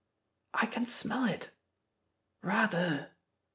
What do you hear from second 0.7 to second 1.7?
smell it!"